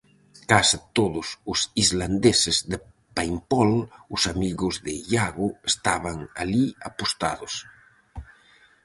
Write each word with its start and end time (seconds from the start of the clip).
Case 0.51 0.77
todos 0.97 1.27
os 1.51 1.59
islandeses 1.83 2.57
de 2.71 2.77
Paimpol, 3.15 3.71
os 4.15 4.21
amigos 4.33 4.73
de 4.85 4.93
Iago, 5.11 5.47
estaban 5.71 6.17
alí 6.41 6.65
apostados. 6.89 7.53